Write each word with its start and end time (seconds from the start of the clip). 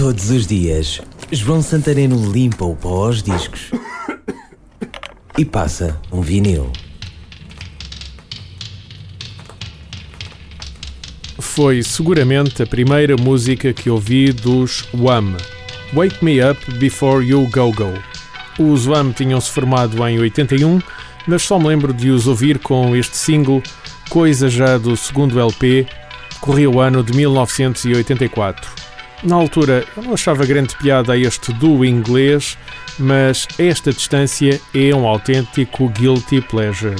Todos 0.00 0.30
os 0.30 0.46
dias, 0.46 0.98
João 1.30 1.60
Santareno 1.60 2.32
limpa 2.32 2.64
o 2.64 2.74
pó 2.74 3.04
aos 3.04 3.22
discos 3.22 3.70
e 5.36 5.44
passa 5.44 6.00
um 6.10 6.22
vinil. 6.22 6.72
Foi 11.38 11.82
seguramente 11.82 12.62
a 12.62 12.66
primeira 12.66 13.14
música 13.14 13.74
que 13.74 13.90
ouvi 13.90 14.32
dos 14.32 14.88
Wham! 14.94 15.36
Wake 15.92 16.24
Me 16.24 16.42
Up 16.42 16.58
Before 16.78 17.22
You 17.22 17.46
Go 17.52 17.70
Go. 17.70 17.92
Os 18.58 18.86
Wham! 18.86 19.12
tinham-se 19.12 19.50
formado 19.50 20.02
em 20.08 20.18
81, 20.18 20.80
mas 21.26 21.42
só 21.42 21.58
me 21.58 21.66
lembro 21.66 21.92
de 21.92 22.08
os 22.08 22.26
ouvir 22.26 22.58
com 22.58 22.96
este 22.96 23.18
single, 23.18 23.62
coisa 24.08 24.48
já 24.48 24.78
do 24.78 24.96
segundo 24.96 25.38
LP, 25.38 25.86
corria 26.40 26.70
o 26.70 26.80
ano 26.80 27.02
de 27.04 27.14
1984. 27.14 28.89
Na 29.22 29.36
altura 29.36 29.84
eu 29.96 30.02
não 30.02 30.14
achava 30.14 30.46
grande 30.46 30.74
piada 30.76 31.12
a 31.12 31.18
este 31.18 31.52
duo 31.52 31.84
inglês, 31.84 32.56
mas 32.98 33.46
esta 33.58 33.92
distância 33.92 34.60
é 34.74 34.94
um 34.94 35.06
autêntico 35.06 35.88
guilty 35.90 36.40
pleasure. 36.40 36.96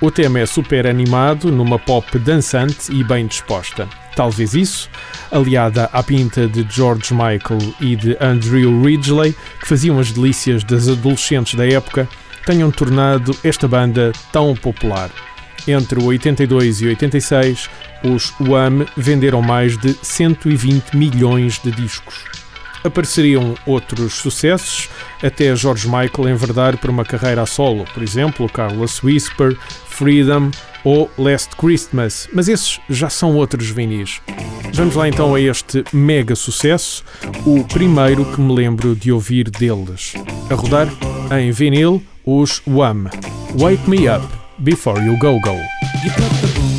O 0.00 0.10
tema 0.10 0.40
é 0.40 0.44
super 0.44 0.86
animado, 0.86 1.50
numa 1.50 1.78
pop 1.78 2.18
dançante 2.18 2.92
e 2.92 3.02
bem 3.02 3.26
disposta. 3.26 3.88
Talvez 4.14 4.54
isso, 4.54 4.90
aliada 5.32 5.88
à 5.92 6.02
pinta 6.02 6.46
de 6.46 6.66
George 6.68 7.14
Michael 7.14 7.74
e 7.80 7.96
de 7.96 8.16
Andrew 8.20 8.82
Ridgeley, 8.82 9.34
que 9.60 9.66
faziam 9.66 9.98
as 9.98 10.12
delícias 10.12 10.62
das 10.62 10.88
adolescentes 10.88 11.54
da 11.54 11.66
época, 11.66 12.06
tenham 12.44 12.70
tornado 12.70 13.34
esta 13.42 13.66
banda 13.66 14.12
tão 14.30 14.54
popular. 14.54 15.10
Entre 15.66 15.98
82 15.98 16.82
e 16.82 16.88
86, 16.88 17.70
os 18.04 18.32
Wham 18.40 18.86
venderam 18.96 19.42
mais 19.42 19.76
de 19.76 19.94
120 20.02 20.96
milhões 20.96 21.58
de 21.58 21.70
discos. 21.70 22.24
Apareceriam 22.84 23.54
outros 23.66 24.12
sucessos, 24.14 24.90
até 25.22 25.56
George 25.56 25.86
Michael 25.86 26.28
enverdar 26.28 26.76
por 26.76 26.90
uma 26.90 27.04
carreira 27.04 27.42
a 27.42 27.46
solo, 27.46 27.84
por 27.94 28.02
exemplo, 28.02 28.46
Carlos 28.48 29.02
Whisper, 29.02 29.56
Freedom 29.88 30.50
ou 30.84 31.10
Last 31.16 31.56
Christmas, 31.56 32.28
mas 32.32 32.46
esses 32.46 32.78
já 32.90 33.08
são 33.08 33.34
outros 33.36 33.70
vinis. 33.70 34.20
Vamos 34.74 34.96
lá 34.96 35.08
então 35.08 35.34
a 35.34 35.40
este 35.40 35.82
mega 35.92 36.34
sucesso, 36.34 37.02
o 37.46 37.64
primeiro 37.64 38.24
que 38.32 38.40
me 38.40 38.52
lembro 38.52 38.94
de 38.94 39.10
ouvir 39.10 39.48
deles. 39.48 40.12
A 40.50 40.54
rodar 40.54 40.88
em 41.40 41.50
vinil, 41.50 42.02
os 42.26 42.60
Wham! 42.66 43.04
Wake 43.56 43.88
Me 43.88 44.08
Up 44.08 44.26
Before 44.58 45.00
You 45.00 45.16
Go 45.16 45.40
Go. 45.40 46.73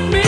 make 0.00 0.12
me 0.12 0.27